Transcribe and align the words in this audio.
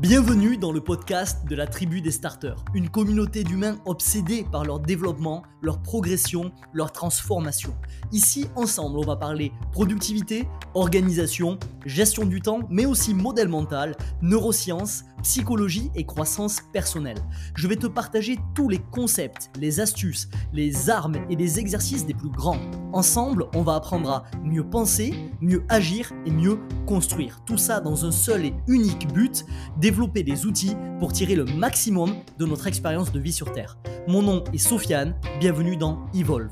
Bienvenue 0.00 0.56
dans 0.56 0.70
le 0.70 0.80
podcast 0.80 1.44
de 1.48 1.56
la 1.56 1.66
tribu 1.66 2.00
des 2.00 2.12
starters, 2.12 2.64
une 2.72 2.88
communauté 2.88 3.42
d'humains 3.42 3.78
obsédés 3.84 4.46
par 4.52 4.64
leur 4.64 4.78
développement, 4.78 5.42
leur 5.60 5.82
progression, 5.82 6.52
leur 6.72 6.92
transformation. 6.92 7.74
Ici, 8.12 8.46
ensemble, 8.54 8.96
on 8.96 9.04
va 9.04 9.16
parler 9.16 9.50
productivité, 9.72 10.46
organisation, 10.74 11.58
gestion 11.84 12.26
du 12.26 12.40
temps, 12.40 12.60
mais 12.70 12.86
aussi 12.86 13.12
modèle 13.12 13.48
mental, 13.48 13.96
neurosciences, 14.22 15.02
psychologie 15.24 15.90
et 15.96 16.06
croissance 16.06 16.60
personnelle. 16.72 17.18
Je 17.56 17.66
vais 17.66 17.74
te 17.74 17.88
partager 17.88 18.38
tous 18.54 18.68
les 18.68 18.78
concepts, 18.78 19.50
les 19.58 19.80
astuces, 19.80 20.28
les 20.52 20.90
armes 20.90 21.16
et 21.28 21.34
les 21.34 21.58
exercices 21.58 22.06
des 22.06 22.14
plus 22.14 22.30
grands. 22.30 22.60
Ensemble, 22.92 23.46
on 23.54 23.62
va 23.62 23.74
apprendre 23.74 24.10
à 24.10 24.24
mieux 24.44 24.64
penser, 24.64 25.12
mieux 25.40 25.64
agir 25.68 26.12
et 26.24 26.30
mieux 26.30 26.60
construire. 26.86 27.40
Tout 27.44 27.58
ça 27.58 27.80
dans 27.80 28.04
un 28.04 28.12
seul 28.12 28.44
et 28.44 28.54
unique 28.68 29.12
but, 29.12 29.44
développer 29.88 30.22
des 30.22 30.44
outils 30.44 30.76
pour 30.98 31.14
tirer 31.14 31.34
le 31.34 31.46
maximum 31.46 32.14
de 32.38 32.44
notre 32.44 32.66
expérience 32.66 33.10
de 33.10 33.18
vie 33.18 33.32
sur 33.32 33.52
Terre. 33.52 33.78
Mon 34.06 34.20
nom 34.20 34.44
est 34.52 34.58
Sofiane, 34.58 35.14
bienvenue 35.40 35.78
dans 35.78 36.04
Evolve. 36.14 36.50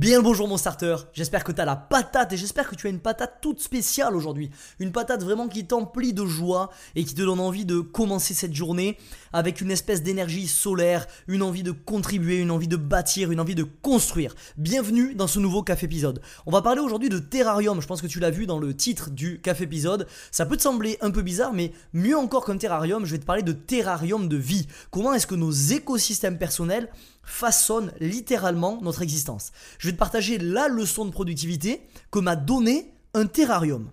Bien 0.00 0.16
le 0.16 0.24
bonjour 0.24 0.48
mon 0.48 0.56
starter, 0.56 0.96
j'espère 1.12 1.44
que 1.44 1.52
tu 1.52 1.60
as 1.60 1.66
la 1.66 1.76
patate 1.76 2.32
et 2.32 2.38
j'espère 2.38 2.70
que 2.70 2.74
tu 2.74 2.86
as 2.86 2.90
une 2.90 3.00
patate 3.00 3.34
toute 3.42 3.60
spéciale 3.60 4.16
aujourd'hui. 4.16 4.50
Une 4.78 4.92
patate 4.92 5.22
vraiment 5.22 5.46
qui 5.46 5.66
t'emplit 5.66 6.14
de 6.14 6.24
joie 6.24 6.70
et 6.94 7.04
qui 7.04 7.14
te 7.14 7.20
donne 7.20 7.38
envie 7.38 7.66
de 7.66 7.80
commencer 7.80 8.32
cette 8.32 8.54
journée 8.54 8.96
avec 9.34 9.60
une 9.60 9.70
espèce 9.70 10.02
d'énergie 10.02 10.48
solaire, 10.48 11.06
une 11.28 11.42
envie 11.42 11.62
de 11.62 11.70
contribuer, 11.70 12.38
une 12.38 12.50
envie 12.50 12.66
de 12.66 12.78
bâtir, 12.78 13.30
une 13.30 13.40
envie 13.40 13.54
de 13.54 13.62
construire. 13.62 14.34
Bienvenue 14.56 15.14
dans 15.14 15.26
ce 15.26 15.38
nouveau 15.38 15.62
café 15.62 15.84
épisode. 15.84 16.22
On 16.46 16.50
va 16.50 16.62
parler 16.62 16.80
aujourd'hui 16.80 17.10
de 17.10 17.18
terrarium, 17.18 17.82
je 17.82 17.86
pense 17.86 18.00
que 18.00 18.06
tu 18.06 18.20
l'as 18.20 18.30
vu 18.30 18.46
dans 18.46 18.58
le 18.58 18.74
titre 18.74 19.10
du 19.10 19.42
café 19.42 19.64
épisode. 19.64 20.06
Ça 20.30 20.46
peut 20.46 20.56
te 20.56 20.62
sembler 20.62 20.96
un 21.02 21.10
peu 21.10 21.20
bizarre 21.20 21.52
mais 21.52 21.72
mieux 21.92 22.16
encore 22.16 22.46
qu'un 22.46 22.56
terrarium, 22.56 23.04
je 23.04 23.12
vais 23.12 23.20
te 23.20 23.26
parler 23.26 23.42
de 23.42 23.52
terrarium 23.52 24.28
de 24.28 24.36
vie. 24.38 24.66
Comment 24.90 25.12
est-ce 25.12 25.26
que 25.26 25.34
nos 25.34 25.52
écosystèmes 25.52 26.38
personnels 26.38 26.88
façonnent 27.30 27.92
littéralement 28.00 28.80
notre 28.82 29.02
existence. 29.02 29.52
Je 29.78 29.88
vais 29.88 29.92
te 29.92 29.98
partager 29.98 30.38
la 30.38 30.68
leçon 30.68 31.04
de 31.04 31.10
productivité 31.10 31.82
que 32.10 32.18
m'a 32.18 32.36
donné 32.36 32.92
un 33.14 33.26
terrarium. 33.26 33.90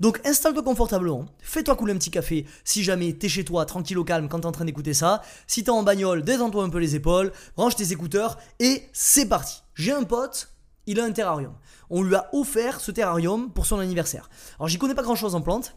Donc 0.00 0.20
installe-toi 0.24 0.64
confortablement, 0.64 1.26
fais-toi 1.40 1.76
couler 1.76 1.92
un 1.92 1.98
petit 1.98 2.10
café 2.10 2.46
si 2.64 2.82
jamais 2.82 3.12
t'es 3.12 3.28
chez 3.28 3.44
toi, 3.44 3.66
tranquille 3.66 3.98
au 3.98 4.04
calme 4.04 4.28
quand 4.28 4.40
t'es 4.40 4.46
en 4.46 4.52
train 4.52 4.64
d'écouter 4.64 4.94
ça. 4.94 5.22
Si 5.46 5.62
t'es 5.62 5.70
en 5.70 5.82
bagnole, 5.82 6.24
détends-toi 6.24 6.64
un 6.64 6.70
peu 6.70 6.78
les 6.78 6.96
épaules, 6.96 7.32
branche 7.56 7.76
tes 7.76 7.92
écouteurs 7.92 8.38
et 8.58 8.82
c'est 8.92 9.26
parti. 9.26 9.62
J'ai 9.74 9.92
un 9.92 10.02
pote, 10.02 10.48
il 10.86 10.98
a 10.98 11.04
un 11.04 11.12
terrarium. 11.12 11.54
On 11.90 12.02
lui 12.02 12.16
a 12.16 12.28
offert 12.32 12.80
ce 12.80 12.90
terrarium 12.90 13.52
pour 13.52 13.66
son 13.66 13.78
anniversaire. 13.78 14.28
Alors 14.58 14.68
j'y 14.68 14.78
connais 14.78 14.94
pas 14.94 15.02
grand 15.02 15.14
chose 15.14 15.34
en 15.34 15.40
plantes, 15.40 15.76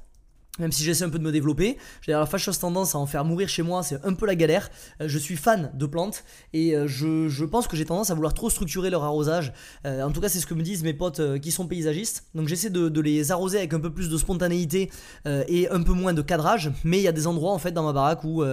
même 0.60 0.72
si 0.72 0.84
j'essaie 0.84 1.04
un 1.04 1.10
peu 1.10 1.20
de 1.20 1.24
me 1.24 1.32
développer, 1.32 1.78
j'ai 2.02 2.14
la 2.14 2.26
fâcheuse 2.26 2.60
tendance 2.60 2.96
à 2.96 2.98
en 2.98 3.06
faire 3.06 3.26
mourir 3.26 3.50
chez 3.50 3.62
moi, 3.62 3.84
c'est 3.84 4.04
un 4.06 4.14
peu 4.14 4.26
la 4.26 4.36
galère. 4.36 4.70
Euh, 5.02 5.08
je 5.08 5.18
suis 5.18 5.36
fan 5.36 5.72
de 5.74 5.86
plantes 5.86 6.24
et 6.54 6.76
euh, 6.76 6.88
je, 6.88 7.44
pense 7.46 7.68
que 7.68 7.76
j'ai 7.76 7.86
tendance 7.86 8.10
à 8.10 8.14
vouloir 8.14 8.34
trop 8.34 8.50
structurer 8.50 8.90
leur 8.90 9.04
arrosage. 9.04 9.54
Euh, 9.86 10.04
en 10.04 10.12
tout 10.12 10.22
cas, 10.22 10.30
c'est 10.30 10.40
ce 10.40 10.46
que 10.46 10.54
me 10.54 10.64
disent 10.64 10.84
mes 10.84 10.94
potes 10.94 11.40
qui 11.40 11.52
sont 11.52 11.68
paysagistes. 11.68 12.26
Donc 12.36 12.48
j'essaie 12.48 12.70
de, 12.70 13.02
les 13.02 13.32
arroser 13.32 13.58
avec 13.58 13.74
un 13.74 13.80
peu 13.80 13.92
plus 13.92 14.10
de 14.10 14.18
spontanéité 14.18 14.90
et 15.26 15.70
un 15.70 15.84
peu 15.84 15.92
moins 15.92 16.14
de 16.14 16.22
cadrage. 16.22 16.72
Mais 16.84 16.98
il 16.98 17.04
y 17.04 17.08
a 17.08 17.12
des 17.12 17.28
endroits 17.28 17.52
en 17.52 17.60
fait 17.60 17.72
dans 17.72 17.84
ma 17.84 17.94
baraque 17.94 18.24
où, 18.24 18.44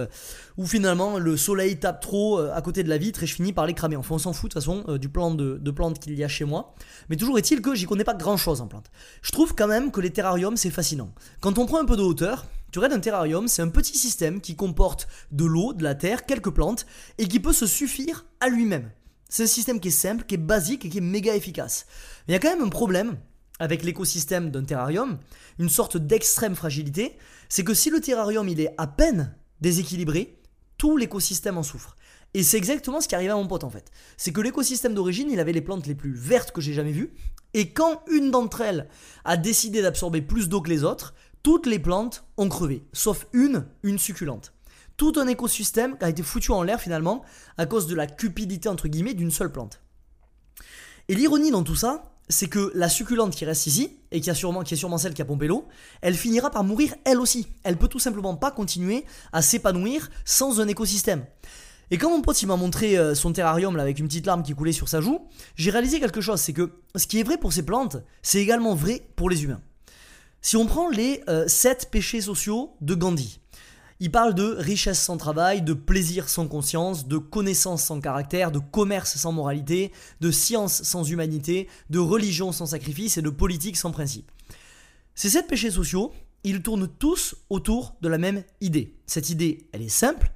où 0.57 0.65
finalement 0.67 1.17
le 1.17 1.37
soleil 1.37 1.77
tape 1.77 2.01
trop 2.01 2.37
à 2.37 2.61
côté 2.61 2.83
de 2.83 2.89
la 2.89 2.97
vitre 2.97 3.23
et 3.23 3.25
je 3.25 3.33
finis 3.33 3.53
par 3.53 3.65
les 3.65 3.73
cramer. 3.73 3.95
Enfin, 3.95 4.15
on 4.15 4.19
s'en 4.19 4.33
fout 4.33 4.51
de 4.51 4.53
toute 4.53 4.61
façon 4.61 4.97
du 4.97 5.09
plan 5.09 5.31
de, 5.31 5.57
de 5.57 5.71
plantes 5.71 5.99
qu'il 5.99 6.13
y 6.13 6.23
a 6.23 6.27
chez 6.27 6.45
moi. 6.45 6.75
Mais 7.09 7.15
toujours 7.15 7.37
est-il 7.39 7.61
que 7.61 7.73
j'y 7.73 7.85
connais 7.85 8.03
pas 8.03 8.13
grand 8.13 8.37
chose 8.37 8.61
en 8.61 8.67
plantes. 8.67 8.91
Je 9.21 9.31
trouve 9.31 9.55
quand 9.55 9.67
même 9.67 9.91
que 9.91 10.01
les 10.01 10.11
terrariums 10.11 10.57
c'est 10.57 10.69
fascinant. 10.69 11.09
Quand 11.41 11.57
on 11.57 11.65
prend 11.65 11.79
un 11.79 11.85
peu 11.85 11.92
de 11.95 12.01
hauteur, 12.01 12.45
tu 12.71 12.79
regardes 12.79 12.97
un 12.97 12.99
terrarium, 12.99 13.47
c'est 13.47 13.61
un 13.61 13.69
petit 13.69 13.97
système 13.97 14.41
qui 14.41 14.55
comporte 14.55 15.07
de 15.31 15.45
l'eau, 15.45 15.73
de 15.73 15.83
la 15.83 15.95
terre, 15.95 16.25
quelques 16.25 16.49
plantes, 16.49 16.85
et 17.17 17.27
qui 17.27 17.39
peut 17.39 17.53
se 17.53 17.67
suffire 17.67 18.25
à 18.39 18.49
lui-même. 18.49 18.91
C'est 19.29 19.43
un 19.43 19.47
système 19.47 19.79
qui 19.79 19.89
est 19.89 19.91
simple, 19.91 20.25
qui 20.25 20.35
est 20.35 20.39
basique 20.39 20.85
et 20.85 20.89
qui 20.89 20.97
est 20.97 21.01
méga 21.01 21.35
efficace. 21.35 21.85
Il 22.27 22.31
y 22.31 22.35
a 22.35 22.39
quand 22.39 22.49
même 22.49 22.65
un 22.65 22.69
problème 22.69 23.17
avec 23.59 23.83
l'écosystème 23.83 24.49
d'un 24.49 24.63
terrarium, 24.63 25.19
une 25.59 25.69
sorte 25.69 25.97
d'extrême 25.97 26.55
fragilité, 26.55 27.17
c'est 27.47 27.63
que 27.63 27.73
si 27.73 27.89
le 27.89 28.01
terrarium 28.01 28.47
il 28.49 28.59
est 28.59 28.73
à 28.77 28.87
peine 28.87 29.35
déséquilibré, 29.61 30.39
tout 30.77 30.97
l'écosystème 30.97 31.57
en 31.57 31.63
souffre. 31.63 31.95
Et 32.33 32.41
c'est 32.41 32.57
exactement 32.57 32.99
ce 32.99 33.07
qui 33.07 33.15
arrivait 33.15 33.31
à 33.31 33.35
mon 33.35 33.47
pote 33.47 33.63
en 33.63 33.69
fait. 33.69 33.91
C'est 34.17 34.33
que 34.33 34.41
l'écosystème 34.41 34.95
d'origine, 34.95 35.29
il 35.29 35.39
avait 35.39 35.53
les 35.53 35.61
plantes 35.61 35.85
les 35.85 35.95
plus 35.95 36.13
vertes 36.13 36.51
que 36.51 36.61
j'ai 36.61 36.73
jamais 36.73 36.91
vues. 36.91 37.13
Et 37.53 37.69
quand 37.69 38.01
une 38.09 38.31
d'entre 38.31 38.61
elles 38.61 38.89
a 39.25 39.37
décidé 39.37 39.83
d'absorber 39.83 40.23
plus 40.23 40.49
d'eau 40.49 40.61
que 40.61 40.69
les 40.69 40.83
autres, 40.83 41.13
toutes 41.43 41.65
les 41.65 41.79
plantes 41.79 42.23
ont 42.37 42.47
crevé, 42.47 42.83
sauf 42.93 43.27
une, 43.33 43.65
une 43.83 43.99
succulente. 43.99 44.53
Tout 44.95 45.13
un 45.17 45.27
écosystème 45.27 45.97
a 45.99 46.09
été 46.09 46.23
foutu 46.23 46.51
en 46.51 46.63
l'air 46.63 46.79
finalement 46.79 47.23
à 47.57 47.65
cause 47.65 47.87
de 47.87 47.95
la 47.95 48.07
cupidité 48.07 48.69
entre 48.69 48.87
guillemets 48.87 49.13
d'une 49.13 49.31
seule 49.31 49.51
plante. 49.51 49.81
Et 51.09 51.15
l'ironie 51.15 51.51
dans 51.51 51.63
tout 51.63 51.75
ça, 51.75 52.13
c'est 52.29 52.47
que 52.47 52.71
la 52.73 52.87
succulente 52.87 53.35
qui 53.35 53.43
reste 53.43 53.67
ici, 53.67 53.97
et 54.11 54.21
qui, 54.21 54.29
a 54.29 54.35
sûrement, 54.35 54.63
qui 54.63 54.73
est 54.73 54.77
sûrement 54.77 54.97
celle 54.97 55.13
qui 55.13 55.21
a 55.21 55.25
pompé 55.25 55.47
l'eau, 55.47 55.67
elle 56.01 56.15
finira 56.15 56.49
par 56.49 56.63
mourir 56.63 56.95
elle 57.03 57.19
aussi. 57.19 57.47
Elle 57.63 57.77
peut 57.77 57.89
tout 57.89 57.99
simplement 57.99 58.35
pas 58.35 58.51
continuer 58.51 59.03
à 59.33 59.41
s'épanouir 59.41 60.09
sans 60.23 60.61
un 60.61 60.67
écosystème. 60.69 61.25
Et 61.91 61.97
quand 61.97 62.09
mon 62.09 62.21
pote 62.21 62.41
il 62.41 62.47
m'a 62.47 62.55
montré 62.55 62.97
euh, 62.97 63.13
son 63.13 63.33
terrarium 63.33 63.75
là, 63.75 63.83
avec 63.83 63.99
une 63.99 64.07
petite 64.07 64.25
larme 64.25 64.43
qui 64.43 64.53
coulait 64.53 64.71
sur 64.71 64.87
sa 64.87 65.01
joue, 65.01 65.27
j'ai 65.55 65.69
réalisé 65.71 65.99
quelque 65.99 66.21
chose, 66.21 66.39
c'est 66.39 66.53
que 66.53 66.71
ce 66.95 67.05
qui 67.05 67.19
est 67.19 67.23
vrai 67.23 67.37
pour 67.37 67.51
ces 67.51 67.65
plantes, 67.65 67.97
c'est 68.21 68.39
également 68.39 68.73
vrai 68.73 69.05
pour 69.17 69.29
les 69.29 69.43
humains. 69.43 69.61
Si 70.45 70.57
on 70.57 70.65
prend 70.65 70.89
les 70.89 71.23
7 71.47 71.83
euh, 71.85 71.89
péchés 71.89 72.19
sociaux 72.19 72.75
de 72.81 72.95
Gandhi, 72.95 73.39
il 74.01 74.11
parle 74.11 74.35
de 74.35 74.43
richesse 74.43 75.01
sans 75.01 75.15
travail, 75.15 75.61
de 75.61 75.73
plaisir 75.73 76.27
sans 76.27 76.49
conscience, 76.49 77.07
de 77.07 77.17
connaissance 77.17 77.81
sans 77.81 78.01
caractère, 78.01 78.51
de 78.51 78.59
commerce 78.59 79.15
sans 79.15 79.31
moralité, 79.31 79.93
de 80.19 80.31
science 80.31 80.83
sans 80.83 81.09
humanité, 81.09 81.69
de 81.89 81.99
religion 81.99 82.51
sans 82.51 82.65
sacrifice 82.65 83.17
et 83.17 83.21
de 83.21 83.29
politique 83.29 83.77
sans 83.77 83.91
principe. 83.91 84.29
Ces 85.15 85.29
7 85.29 85.47
péchés 85.47 85.71
sociaux, 85.71 86.11
ils 86.43 86.61
tournent 86.61 86.89
tous 86.89 87.35
autour 87.49 87.95
de 88.01 88.09
la 88.09 88.17
même 88.17 88.43
idée. 88.59 88.97
Cette 89.07 89.29
idée, 89.29 89.69
elle 89.71 89.81
est 89.81 89.87
simple. 89.87 90.29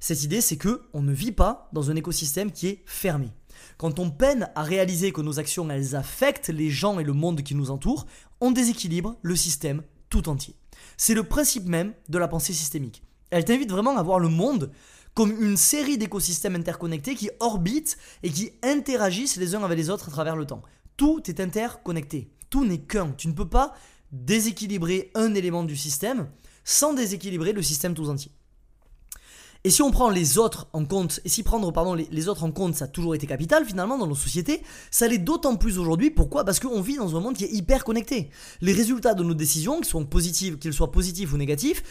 Cette 0.00 0.24
idée, 0.24 0.40
c'est 0.40 0.56
que 0.56 0.82
on 0.92 1.02
ne 1.02 1.12
vit 1.12 1.30
pas 1.30 1.70
dans 1.72 1.88
un 1.88 1.94
écosystème 1.94 2.50
qui 2.50 2.66
est 2.66 2.82
fermé. 2.84 3.30
Quand 3.78 3.98
on 3.98 4.10
peine 4.10 4.50
à 4.54 4.62
réaliser 4.62 5.12
que 5.12 5.20
nos 5.20 5.38
actions 5.38 5.68
elles 5.70 5.94
affectent 5.94 6.48
les 6.48 6.70
gens 6.70 6.98
et 6.98 7.04
le 7.04 7.12
monde 7.12 7.42
qui 7.42 7.54
nous 7.54 7.70
entoure, 7.70 8.06
on 8.40 8.50
déséquilibre 8.50 9.16
le 9.22 9.36
système 9.36 9.82
tout 10.10 10.28
entier. 10.28 10.54
C'est 10.96 11.14
le 11.14 11.22
principe 11.22 11.66
même 11.66 11.94
de 12.08 12.18
la 12.18 12.28
pensée 12.28 12.52
systémique. 12.52 13.02
Elle 13.30 13.44
t'invite 13.44 13.70
vraiment 13.70 13.96
à 13.96 14.02
voir 14.02 14.18
le 14.18 14.28
monde 14.28 14.70
comme 15.14 15.42
une 15.42 15.56
série 15.56 15.98
d'écosystèmes 15.98 16.56
interconnectés 16.56 17.14
qui 17.14 17.30
orbitent 17.40 17.98
et 18.22 18.30
qui 18.30 18.52
interagissent 18.62 19.36
les 19.36 19.54
uns 19.54 19.62
avec 19.62 19.78
les 19.78 19.90
autres 19.90 20.08
à 20.08 20.12
travers 20.12 20.36
le 20.36 20.46
temps. 20.46 20.62
Tout 20.96 21.22
est 21.28 21.40
interconnecté. 21.40 22.30
Tout 22.50 22.64
n'est 22.64 22.80
qu'un. 22.80 23.12
Tu 23.12 23.28
ne 23.28 23.32
peux 23.32 23.48
pas 23.48 23.74
déséquilibrer 24.10 25.10
un 25.14 25.34
élément 25.34 25.64
du 25.64 25.76
système 25.76 26.28
sans 26.64 26.92
déséquilibrer 26.92 27.52
le 27.52 27.62
système 27.62 27.94
tout 27.94 28.08
entier. 28.08 28.32
Et 29.64 29.70
si 29.70 29.80
on 29.80 29.92
prend 29.92 30.10
les 30.10 30.38
autres 30.38 30.66
en 30.72 30.84
compte, 30.84 31.20
et 31.24 31.28
si 31.28 31.44
prendre 31.44 31.70
pardon, 31.72 31.94
les, 31.94 32.28
autres 32.28 32.42
en 32.42 32.50
compte, 32.50 32.74
ça 32.74 32.86
a 32.86 32.88
toujours 32.88 33.14
été 33.14 33.28
capital 33.28 33.64
finalement 33.64 33.96
dans 33.96 34.08
nos 34.08 34.16
sociétés, 34.16 34.62
ça 34.90 35.06
l'est 35.06 35.18
d'autant 35.18 35.54
plus 35.54 35.78
aujourd'hui. 35.78 36.10
Pourquoi? 36.10 36.44
Parce 36.44 36.58
qu'on 36.58 36.80
vit 36.80 36.96
dans 36.96 37.16
un 37.16 37.20
monde 37.20 37.36
qui 37.36 37.44
est 37.44 37.52
hyper 37.52 37.84
connecté. 37.84 38.30
Les 38.60 38.72
résultats 38.72 39.14
de 39.14 39.22
nos 39.22 39.34
décisions, 39.34 39.76
qu'ils 39.76 39.84
soient 39.84 40.04
positifs, 40.04 40.58
qu'ils 40.58 40.72
soient 40.72 40.90
positifs 40.90 41.32
ou 41.32 41.36
négatifs, 41.36 41.84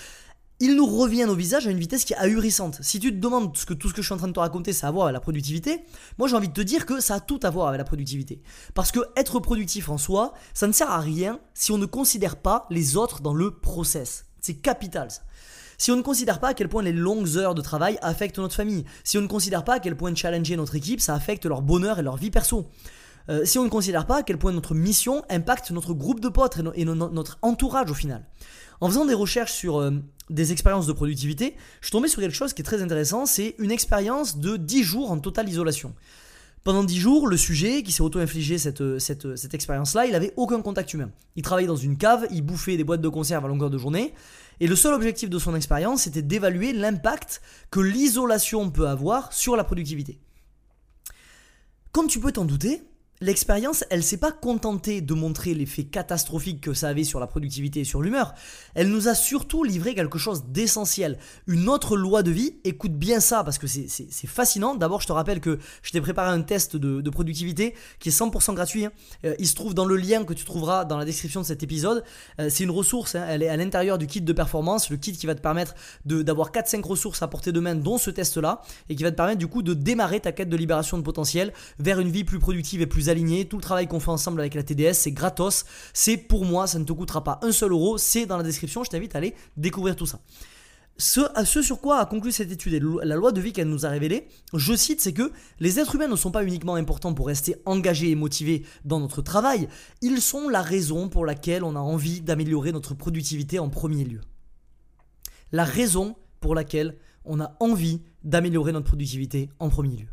ils 0.59 0.75
nous 0.75 0.85
reviennent 0.85 1.29
au 1.29 1.35
visage 1.35 1.65
à 1.65 1.71
une 1.71 1.79
vitesse 1.79 2.03
qui 2.03 2.11
est 2.11 2.17
ahurissante. 2.17 2.77
Si 2.81 2.99
tu 2.99 3.09
te 3.09 3.17
demandes 3.17 3.55
ce 3.55 3.65
que 3.65 3.73
tout 3.73 3.87
ce 3.87 3.93
que 3.93 4.01
je 4.01 4.07
suis 4.07 4.13
en 4.13 4.17
train 4.17 4.27
de 4.27 4.33
te 4.33 4.39
raconter, 4.39 4.73
ça 4.73 4.87
a 4.87 4.89
à 4.89 4.91
voir 4.91 5.05
avec 5.05 5.13
la 5.13 5.21
productivité, 5.21 5.79
moi 6.19 6.27
j'ai 6.27 6.35
envie 6.35 6.49
de 6.49 6.53
te 6.53 6.61
dire 6.61 6.85
que 6.85 6.99
ça 6.99 7.15
a 7.15 7.19
tout 7.21 7.39
à 7.41 7.49
voir 7.49 7.69
avec 7.69 7.79
la 7.79 7.85
productivité. 7.85 8.41
Parce 8.73 8.91
que 8.91 8.99
être 9.16 9.40
productif 9.40 9.87
en 9.87 9.97
soi, 9.97 10.34
ça 10.53 10.67
ne 10.67 10.73
sert 10.73 10.91
à 10.91 10.99
rien 10.99 11.40
si 11.53 11.72
on 11.72 11.78
ne 11.78 11.85
considère 11.85 12.35
pas 12.35 12.67
les 12.69 12.97
autres 12.97 13.22
dans 13.22 13.34
le 13.34 13.51
process. 13.51 14.25
C'est 14.41 14.55
capital 14.55 15.09
ça 15.09 15.22
si 15.81 15.89
on 15.89 15.95
ne 15.95 16.03
considère 16.03 16.39
pas 16.39 16.49
à 16.49 16.53
quel 16.53 16.69
point 16.69 16.83
les 16.83 16.91
longues 16.91 17.37
heures 17.37 17.55
de 17.55 17.61
travail 17.63 17.97
affectent 18.03 18.37
notre 18.37 18.53
famille, 18.53 18.85
si 19.03 19.17
on 19.17 19.22
ne 19.22 19.28
considère 19.28 19.63
pas 19.63 19.73
à 19.73 19.79
quel 19.79 19.97
point 19.97 20.13
challenger 20.13 20.55
notre 20.55 20.75
équipe, 20.75 21.01
ça 21.01 21.16
affecte 21.16 21.43
leur 21.47 21.63
bonheur 21.63 21.97
et 21.97 22.03
leur 22.03 22.17
vie 22.17 22.29
perso, 22.29 22.69
euh, 23.29 23.45
si 23.45 23.57
on 23.57 23.63
ne 23.63 23.69
considère 23.69 24.05
pas 24.05 24.17
à 24.17 24.23
quel 24.23 24.37
point 24.37 24.51
notre 24.51 24.75
mission 24.75 25.23
impacte 25.31 25.72
notre 25.72 25.95
groupe 25.95 26.19
de 26.19 26.29
potes 26.29 26.59
et, 26.75 26.85
notre 26.85 27.39
entourage 27.41 27.89
au 27.89 27.95
final. 27.95 28.23
En 28.79 28.89
faisant 28.89 29.05
des 29.05 29.16
recherches 29.16 29.53
sur 29.53 29.79
euh, 29.79 29.89
des 30.29 30.51
expériences 30.51 30.85
de 30.85 30.93
productivité, 30.93 31.55
je 31.79 31.87
suis 31.87 31.91
tombé 31.91 32.09
sur 32.09 32.22
quelque 32.22 32.35
chose 32.35 32.53
qui 32.53 32.61
est 32.61 32.66
très 32.66 32.84
intéressant, 32.84 33.25
c'est 33.25 33.55
une 33.57 33.72
expérience 33.72 34.37
de 34.37 34.57
10 34.57 34.84
jours 34.84 35.09
en 35.09 35.17
totale 35.17 35.49
isolation. 35.49 35.95
Pendant 36.63 36.84
10 36.84 36.99
jours, 36.99 37.27
le 37.27 37.37
sujet 37.37 37.81
qui 37.81 37.91
s'est 37.91 38.03
auto-infligé 38.03 38.59
cette, 38.59 38.99
cette, 38.99 39.35
cette 39.35 39.55
expérience-là, 39.55 40.05
il 40.05 40.11
n'avait 40.11 40.31
aucun 40.37 40.61
contact 40.61 40.93
humain. 40.93 41.09
Il 41.35 41.41
travaillait 41.41 41.67
dans 41.67 41.75
une 41.75 41.97
cave, 41.97 42.27
il 42.29 42.43
bouffait 42.43 42.77
des 42.77 42.84
boîtes 42.84 43.01
de 43.01 43.09
conserve 43.09 43.43
à 43.45 43.47
longueur 43.47 43.72
de 43.72 43.79
journée, 43.79 44.13
et 44.61 44.67
le 44.67 44.75
seul 44.75 44.93
objectif 44.93 45.28
de 45.28 45.40
son 45.40 45.55
expérience, 45.55 46.03
c'était 46.03 46.22
d'évaluer 46.22 46.72
l'impact 46.72 47.41
que 47.72 47.79
l'isolation 47.79 48.69
peut 48.69 48.87
avoir 48.87 49.34
sur 49.34 49.55
la 49.55 49.63
productivité. 49.63 50.19
Comme 51.91 52.05
tu 52.05 52.19
peux 52.19 52.31
t'en 52.31 52.46
douter, 52.46 52.84
l'expérience, 53.22 53.85
elle 53.90 54.03
s'est 54.03 54.18
pas 54.18 54.32
contentée 54.32 55.00
de 55.00 55.14
montrer 55.14 55.53
l'effet 55.53 55.84
catastrophique 55.84 56.59
que 56.59 56.73
ça 56.73 56.90
avait 56.90 57.03
sur 57.03 57.20
la 57.20 57.28
productivité 57.28 57.82
et 57.82 57.84
sur 57.84 58.02
l'humeur. 58.02 58.34
Elle 58.73 58.90
nous 58.90 59.08
a 59.08 59.16
surtout 59.16 59.64
livré 59.64 59.94
quelque 59.96 60.18
chose 60.18 60.46
d'essentiel. 60.47 61.20
Une 61.47 61.70
autre 61.70 61.96
loi 61.96 62.23
de 62.23 62.32
vie. 62.32 62.56
Écoute 62.64 62.94
bien 62.94 63.20
ça 63.20 63.44
parce 63.44 63.59
que 63.59 63.68
c'est 63.68 64.28
fascinant. 64.28 64.76
D'abord, 64.76 65.02
je 65.02 65.08
te 65.08 65.14
rappelle 65.14 65.40
que 65.40 65.59
je 65.84 65.91
t'ai 65.91 66.02
préparé 66.02 66.32
un 66.32 66.41
test 66.41 66.76
de, 66.76 67.09
productivité 67.12 67.76
qui 68.00 68.09
est 68.09 68.12
100% 68.12 68.53
gratuit. 68.53 68.85
Hein. 68.85 68.91
Euh, 69.26 69.35
il 69.38 69.46
se 69.46 69.53
trouve 69.53 69.73
dans 69.73 69.84
le 69.84 69.97
lien 69.97 70.23
que 70.23 70.34
tu 70.34 70.46
trouveras 70.46 70.85
dans 70.85 70.97
la 70.97 71.03
description 71.03 71.41
de 71.41 71.46
cet 71.46 71.62
épisode. 71.62 72.03
Euh, 72.40 72.47
c'est 72.50 72.64
une 72.64 72.72
ressource. 72.72 73.16
Hein. 73.16 73.26
Elle 73.28 73.44
est 73.44 73.50
à 73.50 73.58
l'intérieur 73.58 73.97
du 73.97 74.08
kit 74.08 74.22
de 74.22 74.34
performance. 74.34 74.90
Le 74.90 74.97
kit 74.97 75.12
qui 75.12 75.28
va 75.28 75.35
te 75.35 75.41
permettre 75.41 75.76
d'avoir 76.06 76.52
4-5 76.52 76.82
ressources 76.84 77.22
à 77.22 77.28
portée 77.28 77.52
de 77.52 77.59
main, 77.59 77.76
dont 77.76 77.97
ce 77.97 78.09
test-là, 78.09 78.62
et 78.90 78.96
qui 78.96 79.03
va 79.03 79.12
te 79.12 79.18
permettre 79.18 79.40
du 79.40 79.47
coup 79.47 79.62
de 79.62 79.73
démarrer 79.73 80.22
ta 80.22 80.32
quête 80.32 80.50
de 80.50 80.58
libération 80.58 80.97
de 80.97 81.03
potentiel 81.03 81.52
vers 81.79 82.00
une 82.00 82.09
vie 82.09 82.23
plus 82.23 82.40
productive 82.40 82.82
et 82.82 82.88
plus 82.88 83.09
Tout 83.46 83.58
le 83.58 83.61
travail 83.61 83.87
qu'on 83.87 83.99
fait 83.99 84.09
ensemble 84.09 84.40
avec 84.40 84.53
la 84.55 84.63
TDS, 84.63 84.93
c'est 84.93 85.11
gratos. 85.11 85.66
C'est 85.93 86.17
pour 86.17 86.46
moi, 86.46 86.67
ça 86.67 86.79
ne 86.79 86.85
te 86.85 86.93
coûtera 86.93 87.23
pas 87.23 87.40
un 87.41 87.52
seul 87.52 87.72
euro. 87.72 87.97
C'est 87.97 88.25
dans 88.25 88.37
la 88.37 88.43
description. 88.43 88.84
Je 88.84 88.90
t'invite 88.90 89.16
à 89.16 89.17
aller 89.17 89.34
découvrir 89.58 89.96
tout 89.96 90.05
ça. 90.05 90.19
Ce, 90.97 91.22
ce, 91.46 91.61
sur 91.61 91.81
quoi 91.81 91.99
a 91.99 92.05
conclu 92.05 92.31
cette 92.31 92.52
étude 92.52 92.73
et 92.73 92.79
la 92.79 93.16
loi 93.16 93.31
de 93.31 93.41
vie 93.41 93.53
qu'elle 93.53 93.69
nous 93.69 93.85
a 93.85 93.90
révélée, 93.90 94.28
je 94.53 94.75
cite, 94.75 95.02
c'est 95.02 95.13
que 95.13 95.31
les 95.59 95.79
êtres 95.79 95.96
humains 95.96 96.08
ne 96.08 96.16
sont 96.16 96.29
pas 96.29 96.43
uniquement 96.43 96.75
importants 96.75 97.13
pour 97.13 97.28
rester 97.28 97.55
engagés 97.66 98.11
et 98.11 98.16
motivés 98.16 98.66
dans 98.85 98.99
notre 98.99 99.23
travail, 99.23 99.67
ils 100.02 100.22
sont 100.22 100.47
la 100.47 100.61
raison 100.61 101.09
pour 101.09 101.25
laquelle 101.25 101.63
on 101.63 101.75
a 101.75 101.79
envie 101.79 102.22
d'améliorer 102.22 102.72
notre 102.72 102.93
productivité 102.93 103.58
en 103.58 103.69
premier 103.69 104.03
lieu. 104.03 104.22
La 105.52 105.63
raison 105.63 106.16
pour 106.40 106.53
laquelle 106.53 106.97
on 107.25 107.40
a 107.40 107.55
envie 107.59 108.02
d'améliorer 108.23 108.72
notre 108.72 108.90
productivité 108.90 109.49
en 109.59 109.69
premier 109.69 109.96
lieu. 109.96 110.08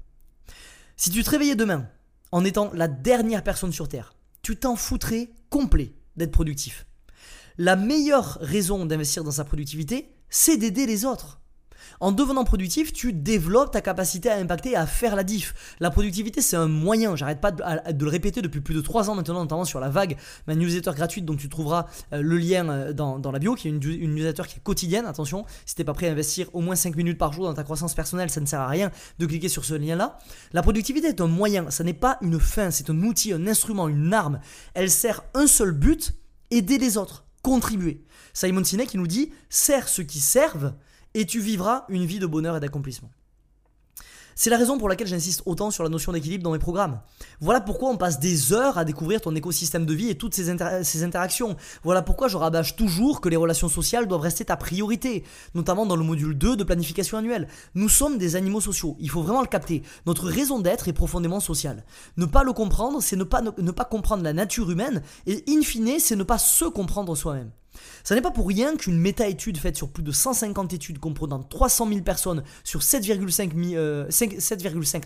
Si 0.96 1.10
tu 1.10 1.22
te 1.22 1.30
réveillais 1.30 1.56
demain 1.56 1.86
en 2.32 2.44
étant 2.44 2.70
la 2.72 2.88
dernière 2.88 3.42
personne 3.42 3.72
sur 3.72 3.88
Terre, 3.88 4.14
tu 4.42 4.56
t'en 4.56 4.76
foutrais 4.76 5.30
complet 5.50 5.94
d'être 6.16 6.32
productif. 6.32 6.86
La 7.56 7.76
meilleure 7.76 8.38
raison 8.40 8.86
d'investir 8.86 9.24
dans 9.24 9.30
sa 9.30 9.44
productivité, 9.44 10.14
c'est 10.28 10.56
d'aider 10.56 10.86
les 10.86 11.04
autres. 11.04 11.40
En 12.00 12.12
devenant 12.12 12.44
productif, 12.44 12.92
tu 12.92 13.12
développes 13.12 13.70
ta 13.70 13.80
capacité 13.80 14.30
à 14.30 14.36
impacter 14.36 14.70
et 14.72 14.76
à 14.76 14.86
faire 14.86 15.16
la 15.16 15.24
diff. 15.24 15.54
La 15.80 15.90
productivité, 15.90 16.40
c'est 16.40 16.56
un 16.56 16.68
moyen. 16.68 17.16
J'arrête 17.16 17.40
pas 17.40 17.50
de, 17.50 18.04
le 18.04 18.10
répéter 18.10 18.42
depuis 18.42 18.60
plus 18.60 18.74
de 18.74 18.80
3 18.80 19.10
ans 19.10 19.14
maintenant, 19.14 19.40
notamment 19.40 19.64
sur 19.64 19.80
la 19.80 19.88
vague, 19.88 20.16
ma 20.46 20.54
newsletter 20.54 20.92
gratuite, 20.94 21.24
dont 21.24 21.36
tu 21.36 21.48
trouveras 21.48 21.86
euh, 22.12 22.22
le 22.22 22.38
lien 22.38 22.68
euh, 22.68 22.92
dans, 22.92 23.30
la 23.30 23.38
bio, 23.38 23.54
qui 23.54 23.68
est 23.68 23.70
une, 23.70 24.14
newsletter 24.14 24.42
qui 24.46 24.56
est 24.56 24.62
quotidienne. 24.62 25.06
Attention, 25.06 25.44
si 25.66 25.74
t'es 25.74 25.84
pas 25.84 25.94
prêt 25.94 26.08
à 26.08 26.12
investir 26.12 26.48
au 26.54 26.60
moins 26.60 26.76
5 26.76 26.96
minutes 26.96 27.18
par 27.18 27.32
jour 27.32 27.44
dans 27.44 27.54
ta 27.54 27.64
croissance 27.64 27.94
personnelle, 27.94 28.30
ça 28.30 28.40
ne 28.40 28.46
sert 28.46 28.60
à 28.60 28.68
rien 28.68 28.90
de 29.18 29.26
cliquer 29.26 29.48
sur 29.48 29.64
ce 29.64 29.74
lien-là. 29.74 30.18
La 30.52 30.62
productivité 30.62 31.08
est 31.08 31.20
un 31.20 31.26
moyen, 31.26 31.70
ça 31.70 31.84
n'est 31.84 31.92
pas 31.92 32.18
une 32.22 32.38
fin, 32.38 32.70
c'est 32.70 32.90
un 32.90 33.02
outil, 33.02 33.32
un 33.32 33.46
instrument, 33.46 33.88
une 33.88 34.12
arme. 34.12 34.40
Elle 34.74 34.90
sert 34.90 35.22
un 35.34 35.46
seul 35.46 35.72
but, 35.72 36.14
aider 36.50 36.78
les 36.78 36.96
autres, 36.96 37.24
contribuer. 37.42 38.04
Simon 38.32 38.64
Sinek 38.64 38.88
qui 38.88 38.98
nous 38.98 39.06
dit, 39.06 39.32
sers 39.48 39.88
ceux 39.88 40.04
qui 40.04 40.20
servent 40.20 40.74
et 41.18 41.26
tu 41.26 41.40
vivras 41.40 41.84
une 41.88 42.04
vie 42.04 42.20
de 42.20 42.26
bonheur 42.26 42.56
et 42.56 42.60
d'accomplissement. 42.60 43.10
C'est 44.36 44.50
la 44.50 44.56
raison 44.56 44.78
pour 44.78 44.88
laquelle 44.88 45.08
j'insiste 45.08 45.42
autant 45.46 45.72
sur 45.72 45.82
la 45.82 45.90
notion 45.90 46.12
d'équilibre 46.12 46.44
dans 46.44 46.52
mes 46.52 46.60
programmes. 46.60 47.00
Voilà 47.40 47.60
pourquoi 47.60 47.90
on 47.90 47.96
passe 47.96 48.20
des 48.20 48.52
heures 48.52 48.78
à 48.78 48.84
découvrir 48.84 49.20
ton 49.20 49.34
écosystème 49.34 49.84
de 49.84 49.92
vie 49.94 50.10
et 50.10 50.14
toutes 50.14 50.32
ces, 50.32 50.48
interactions. 51.02 51.56
Voilà 51.82 52.02
pourquoi 52.02 52.28
je 52.28 52.36
rabâche 52.36 52.76
toujours 52.76 53.20
que 53.20 53.28
les 53.28 53.34
relations 53.34 53.68
sociales 53.68 54.06
doivent 54.06 54.20
rester 54.20 54.44
ta 54.44 54.56
priorité, 54.56 55.24
notamment 55.56 55.86
dans 55.86 55.96
le 55.96 56.04
module 56.04 56.38
2 56.38 56.54
de 56.54 56.62
planification 56.62 57.18
annuelle. 57.18 57.48
Nous 57.74 57.88
sommes 57.88 58.16
des 58.16 58.36
animaux 58.36 58.60
sociaux, 58.60 58.96
il 59.00 59.10
faut 59.10 59.22
vraiment 59.22 59.42
le 59.42 59.48
capter. 59.48 59.82
Notre 60.06 60.26
raison 60.26 60.60
d'être 60.60 60.86
est 60.86 60.92
profondément 60.92 61.40
sociale. 61.40 61.84
Ne 62.16 62.26
pas 62.26 62.44
le 62.44 62.52
comprendre, 62.52 63.02
c'est 63.02 63.16
ne 63.16 63.24
pas 63.24 63.84
comprendre 63.84 64.22
la 64.22 64.32
nature 64.32 64.70
humaine, 64.70 65.02
et 65.26 65.42
in 65.48 65.62
fine, 65.62 65.98
c'est 65.98 66.14
ne 66.14 66.22
pas 66.22 66.38
se 66.38 66.66
comprendre 66.66 67.16
soi-même. 67.16 67.50
Ça 68.04 68.14
n'est 68.14 68.20
pas 68.20 68.30
pour 68.30 68.48
rien 68.48 68.76
qu'une 68.76 68.98
méta-étude 68.98 69.58
faite 69.58 69.76
sur 69.76 69.90
plus 69.90 70.02
de 70.02 70.12
150 70.12 70.72
études 70.72 70.98
comprenant 70.98 71.42
300 71.42 71.88
000 71.88 72.00
personnes 72.02 72.42
sur 72.64 72.80
7,5 72.80 73.52
euh, 73.76 74.08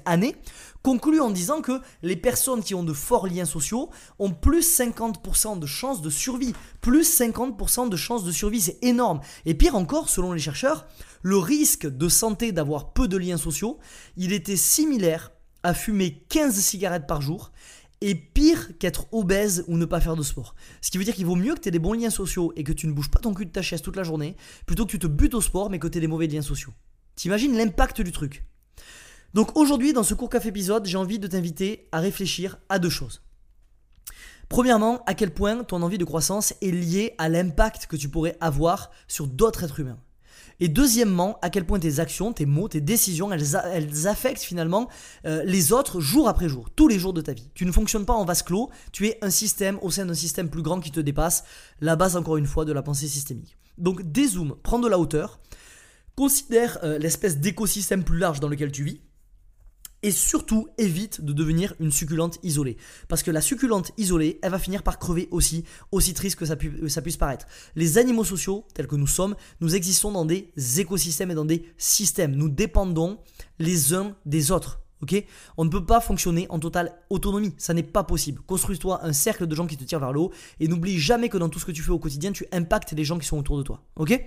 années 0.04 0.36
conclut 0.82 1.20
en 1.20 1.30
disant 1.30 1.60
que 1.60 1.80
les 2.02 2.16
personnes 2.16 2.62
qui 2.62 2.74
ont 2.74 2.84
de 2.84 2.92
forts 2.92 3.26
liens 3.26 3.44
sociaux 3.44 3.90
ont 4.18 4.30
plus 4.30 4.78
50% 4.78 5.58
de 5.58 5.66
chances 5.66 6.02
de 6.02 6.10
survie. 6.10 6.54
Plus 6.80 7.20
50% 7.20 7.88
de 7.88 7.96
chances 7.96 8.24
de 8.24 8.32
survie, 8.32 8.60
c'est 8.60 8.78
énorme. 8.82 9.20
Et 9.46 9.54
pire 9.54 9.76
encore, 9.76 10.08
selon 10.08 10.32
les 10.32 10.40
chercheurs, 10.40 10.86
le 11.22 11.38
risque 11.38 11.86
de 11.86 12.08
santé 12.08 12.52
d'avoir 12.52 12.92
peu 12.92 13.08
de 13.08 13.16
liens 13.16 13.36
sociaux, 13.36 13.78
il 14.16 14.32
était 14.32 14.56
similaire 14.56 15.32
à 15.62 15.74
fumer 15.74 16.24
15 16.28 16.54
cigarettes 16.54 17.06
par 17.06 17.22
jour 17.22 17.52
est 18.02 18.14
pire 18.14 18.76
qu'être 18.78 19.06
obèse 19.12 19.64
ou 19.68 19.76
ne 19.76 19.84
pas 19.84 20.00
faire 20.00 20.16
de 20.16 20.22
sport. 20.22 20.54
Ce 20.80 20.90
qui 20.90 20.98
veut 20.98 21.04
dire 21.04 21.14
qu'il 21.14 21.26
vaut 21.26 21.36
mieux 21.36 21.54
que 21.54 21.60
tu 21.60 21.68
aies 21.68 21.72
des 21.72 21.78
bons 21.78 21.92
liens 21.92 22.10
sociaux 22.10 22.52
et 22.56 22.64
que 22.64 22.72
tu 22.72 22.86
ne 22.86 22.92
bouges 22.92 23.10
pas 23.10 23.20
ton 23.20 23.34
cul 23.34 23.46
de 23.46 23.50
ta 23.50 23.62
chaise 23.62 23.82
toute 23.82 23.96
la 23.96 24.02
journée, 24.02 24.36
plutôt 24.66 24.86
que 24.86 24.90
tu 24.90 24.98
te 24.98 25.06
butes 25.06 25.34
au 25.34 25.40
sport 25.40 25.70
mais 25.70 25.78
que 25.78 25.86
tu 25.86 25.98
aies 25.98 26.00
des 26.00 26.06
mauvais 26.06 26.26
liens 26.26 26.42
sociaux. 26.42 26.72
T'imagines 27.16 27.56
l'impact 27.56 28.00
du 28.00 28.12
truc. 28.12 28.44
Donc 29.34 29.56
aujourd'hui, 29.56 29.92
dans 29.92 30.02
ce 30.02 30.14
court 30.14 30.28
café 30.28 30.48
épisode, 30.48 30.86
j'ai 30.86 30.98
envie 30.98 31.18
de 31.18 31.26
t'inviter 31.26 31.88
à 31.92 32.00
réfléchir 32.00 32.58
à 32.68 32.78
deux 32.78 32.90
choses. 32.90 33.22
Premièrement, 34.48 35.02
à 35.06 35.14
quel 35.14 35.32
point 35.32 35.64
ton 35.64 35.80
envie 35.80 35.96
de 35.96 36.04
croissance 36.04 36.52
est 36.60 36.70
liée 36.70 37.14
à 37.16 37.30
l'impact 37.30 37.86
que 37.86 37.96
tu 37.96 38.10
pourrais 38.10 38.36
avoir 38.40 38.90
sur 39.08 39.26
d'autres 39.26 39.64
êtres 39.64 39.80
humains. 39.80 39.98
Et 40.62 40.68
deuxièmement, 40.68 41.40
à 41.42 41.50
quel 41.50 41.66
point 41.66 41.80
tes 41.80 41.98
actions, 41.98 42.32
tes 42.32 42.46
mots, 42.46 42.68
tes 42.68 42.80
décisions, 42.80 43.32
elles, 43.32 44.06
affectent 44.06 44.42
finalement 44.42 44.88
euh, 45.26 45.42
les 45.42 45.72
autres 45.72 45.98
jour 45.98 46.28
après 46.28 46.48
jour, 46.48 46.70
tous 46.70 46.86
les 46.86 47.00
jours 47.00 47.12
de 47.12 47.20
ta 47.20 47.32
vie. 47.32 47.50
Tu 47.52 47.66
ne 47.66 47.72
fonctionnes 47.72 48.04
pas 48.04 48.12
en 48.12 48.24
vase 48.24 48.44
clos, 48.44 48.70
tu 48.92 49.08
es 49.08 49.18
un 49.22 49.30
système 49.30 49.80
au 49.82 49.90
sein 49.90 50.06
d'un 50.06 50.14
système 50.14 50.48
plus 50.48 50.62
grand 50.62 50.78
qui 50.78 50.92
te 50.92 51.00
dépasse, 51.00 51.42
la 51.80 51.96
base 51.96 52.16
encore 52.16 52.36
une 52.36 52.46
fois 52.46 52.64
de 52.64 52.72
la 52.72 52.80
pensée 52.80 53.08
systémique. 53.08 53.58
Donc 53.76 54.02
dézoome, 54.02 54.54
prends 54.62 54.78
de 54.78 54.86
la 54.86 55.00
hauteur, 55.00 55.40
considère 56.14 56.78
euh, 56.84 56.96
l'espèce 56.96 57.38
d'écosystème 57.38 58.04
plus 58.04 58.18
large 58.18 58.38
dans 58.38 58.48
lequel 58.48 58.70
tu 58.70 58.84
vis, 58.84 59.00
et 60.02 60.10
surtout, 60.10 60.68
évite 60.78 61.20
de 61.20 61.32
devenir 61.32 61.74
une 61.80 61.92
succulente 61.92 62.38
isolée. 62.42 62.76
Parce 63.08 63.22
que 63.22 63.30
la 63.30 63.40
succulente 63.40 63.92
isolée, 63.98 64.38
elle 64.42 64.50
va 64.50 64.58
finir 64.58 64.82
par 64.82 64.98
crever 64.98 65.28
aussi, 65.30 65.64
aussi 65.90 66.14
triste 66.14 66.36
que 66.36 66.44
ça, 66.44 66.56
ça 66.88 67.02
puisse 67.02 67.16
paraître. 67.16 67.46
Les 67.76 67.98
animaux 67.98 68.24
sociaux, 68.24 68.66
tels 68.74 68.86
que 68.86 68.96
nous 68.96 69.06
sommes, 69.06 69.36
nous 69.60 69.74
existons 69.74 70.12
dans 70.12 70.24
des 70.24 70.52
écosystèmes 70.78 71.30
et 71.30 71.34
dans 71.34 71.44
des 71.44 71.64
systèmes. 71.78 72.34
Nous 72.34 72.48
dépendons 72.48 73.18
les 73.58 73.94
uns 73.94 74.16
des 74.26 74.50
autres. 74.50 74.80
ok? 75.02 75.24
On 75.56 75.64
ne 75.64 75.70
peut 75.70 75.84
pas 75.84 76.00
fonctionner 76.00 76.46
en 76.48 76.58
totale 76.58 76.94
autonomie, 77.10 77.54
ça 77.58 77.74
n'est 77.74 77.82
pas 77.82 78.04
possible. 78.04 78.40
Construis-toi 78.46 79.04
un 79.04 79.12
cercle 79.12 79.46
de 79.46 79.54
gens 79.54 79.66
qui 79.66 79.76
te 79.76 79.84
tirent 79.84 80.00
vers 80.00 80.12
le 80.12 80.20
haut 80.20 80.32
et 80.60 80.68
n'oublie 80.68 80.98
jamais 80.98 81.28
que 81.28 81.38
dans 81.38 81.48
tout 81.48 81.58
ce 81.58 81.66
que 81.66 81.72
tu 81.72 81.82
fais 81.82 81.90
au 81.90 81.98
quotidien, 81.98 82.32
tu 82.32 82.46
impactes 82.52 82.92
les 82.92 83.04
gens 83.04 83.18
qui 83.18 83.26
sont 83.26 83.38
autour 83.38 83.58
de 83.58 83.62
toi. 83.62 83.82
Ok? 83.96 84.18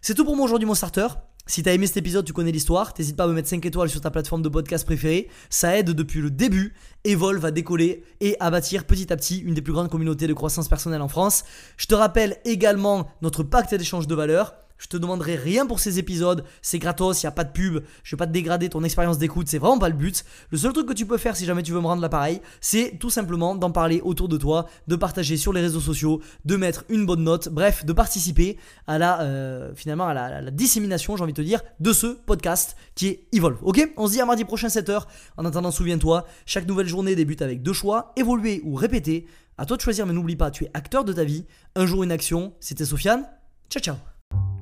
C'est 0.00 0.14
tout 0.14 0.24
pour 0.24 0.36
moi 0.36 0.44
aujourd'hui 0.44 0.66
mon 0.66 0.74
starter. 0.74 1.06
Si 1.46 1.62
t'as 1.62 1.74
aimé 1.74 1.86
cet 1.86 1.98
épisode, 1.98 2.24
tu 2.24 2.32
connais 2.32 2.52
l'histoire, 2.52 2.94
t'hésites 2.94 3.16
pas 3.16 3.24
à 3.24 3.26
me 3.26 3.34
mettre 3.34 3.48
5 3.48 3.64
étoiles 3.66 3.90
sur 3.90 4.00
ta 4.00 4.10
plateforme 4.10 4.40
de 4.40 4.48
podcast 4.48 4.86
préférée, 4.86 5.28
ça 5.50 5.76
aide 5.76 5.90
depuis 5.90 6.22
le 6.22 6.30
début, 6.30 6.72
Evolve 7.04 7.44
à 7.44 7.50
décoller 7.50 8.02
et 8.22 8.34
à 8.40 8.50
bâtir 8.50 8.86
petit 8.86 9.12
à 9.12 9.16
petit 9.16 9.40
une 9.40 9.52
des 9.52 9.60
plus 9.60 9.74
grandes 9.74 9.90
communautés 9.90 10.26
de 10.26 10.32
croissance 10.32 10.68
personnelle 10.68 11.02
en 11.02 11.08
France. 11.08 11.44
Je 11.76 11.84
te 11.84 11.94
rappelle 11.94 12.38
également 12.46 13.10
notre 13.20 13.42
pacte 13.42 13.74
d'échange 13.74 14.06
de 14.06 14.14
valeur, 14.14 14.54
je 14.84 14.88
te 14.90 14.98
demanderai 14.98 15.36
rien 15.36 15.64
pour 15.64 15.80
ces 15.80 15.98
épisodes, 15.98 16.44
c'est 16.60 16.78
gratos, 16.78 17.22
il 17.22 17.24
n'y 17.24 17.28
a 17.28 17.32
pas 17.32 17.44
de 17.44 17.52
pub, 17.52 17.82
je 18.02 18.14
vais 18.14 18.18
pas 18.18 18.26
te 18.26 18.32
dégrader 18.32 18.68
ton 18.68 18.84
expérience 18.84 19.16
d'écoute, 19.16 19.48
c'est 19.48 19.56
vraiment 19.56 19.78
pas 19.78 19.88
le 19.88 19.94
but. 19.94 20.26
Le 20.50 20.58
seul 20.58 20.74
truc 20.74 20.86
que 20.86 20.92
tu 20.92 21.06
peux 21.06 21.16
faire 21.16 21.36
si 21.36 21.46
jamais 21.46 21.62
tu 21.62 21.72
veux 21.72 21.80
me 21.80 21.86
rendre 21.86 22.02
l'appareil, 22.02 22.42
c'est 22.60 22.98
tout 23.00 23.08
simplement 23.08 23.54
d'en 23.54 23.70
parler 23.70 24.02
autour 24.04 24.28
de 24.28 24.36
toi, 24.36 24.68
de 24.86 24.94
partager 24.94 25.38
sur 25.38 25.54
les 25.54 25.62
réseaux 25.62 25.80
sociaux, 25.80 26.20
de 26.44 26.56
mettre 26.56 26.84
une 26.90 27.06
bonne 27.06 27.24
note, 27.24 27.48
bref, 27.48 27.86
de 27.86 27.94
participer 27.94 28.58
à 28.86 28.98
la 28.98 29.22
euh, 29.22 29.72
finalement 29.74 30.06
à 30.06 30.12
la, 30.12 30.50
dissémination, 30.50 31.16
j'ai 31.16 31.22
envie 31.22 31.32
de 31.32 31.38
te 31.38 31.42
dire, 31.42 31.62
de 31.80 31.94
ce 31.94 32.08
podcast 32.08 32.76
qui 32.94 33.06
est 33.06 33.26
Evolve. 33.32 33.58
Ok? 33.62 33.90
On 33.96 34.06
se 34.06 34.12
dit 34.12 34.20
à 34.20 34.26
mardi 34.26 34.44
prochain 34.44 34.68
7h. 34.68 35.04
En 35.38 35.46
attendant, 35.46 35.70
souviens-toi, 35.70 36.26
chaque 36.44 36.66
nouvelle 36.66 36.88
journée 36.88 37.16
débute 37.16 37.40
avec 37.40 37.62
deux 37.62 37.72
choix, 37.72 38.12
évoluer 38.16 38.60
ou 38.64 38.74
répéter. 38.74 39.26
À 39.56 39.64
toi 39.64 39.78
de 39.78 39.82
choisir, 39.82 40.04
mais 40.04 40.12
n'oublie 40.12 40.36
pas, 40.36 40.50
tu 40.50 40.64
es 40.64 40.70
acteur 40.74 41.04
de 41.04 41.14
ta 41.14 41.24
vie. 41.24 41.46
Un 41.74 41.86
jour 41.86 42.02
une 42.02 42.12
action. 42.12 42.52
C'était 42.60 42.84
Sofiane. 42.84 43.24
Ciao 43.70 43.82
ciao 43.82 44.13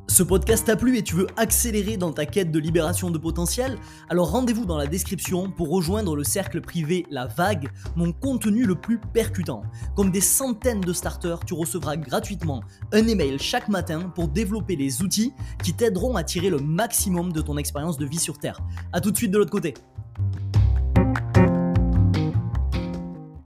ce 0.08 0.22
podcast 0.22 0.66
t'a 0.66 0.76
plu 0.76 0.98
et 0.98 1.02
tu 1.02 1.14
veux 1.14 1.26
accélérer 1.36 1.96
dans 1.96 2.12
ta 2.12 2.26
quête 2.26 2.50
de 2.50 2.58
libération 2.58 3.10
de 3.10 3.18
potentiel? 3.18 3.78
Alors 4.08 4.30
rendez-vous 4.30 4.66
dans 4.66 4.76
la 4.76 4.86
description 4.86 5.50
pour 5.50 5.70
rejoindre 5.70 6.16
le 6.16 6.24
cercle 6.24 6.60
privé 6.60 7.06
La 7.10 7.26
Vague, 7.26 7.70
mon 7.96 8.12
contenu 8.12 8.64
le 8.64 8.74
plus 8.74 8.98
percutant. 8.98 9.62
Comme 9.96 10.10
des 10.10 10.20
centaines 10.20 10.80
de 10.80 10.92
starters, 10.92 11.44
tu 11.44 11.54
recevras 11.54 11.96
gratuitement 11.96 12.62
un 12.92 13.06
email 13.06 13.38
chaque 13.38 13.68
matin 13.68 14.12
pour 14.14 14.28
développer 14.28 14.76
les 14.76 15.02
outils 15.02 15.32
qui 15.62 15.72
t'aideront 15.72 16.16
à 16.16 16.24
tirer 16.24 16.50
le 16.50 16.58
maximum 16.58 17.32
de 17.32 17.40
ton 17.40 17.56
expérience 17.56 17.96
de 17.96 18.04
vie 18.04 18.18
sur 18.18 18.38
Terre. 18.38 18.60
A 18.92 19.00
tout 19.00 19.10
de 19.10 19.16
suite 19.16 19.30
de 19.30 19.38
l'autre 19.38 19.50
côté. 19.50 19.74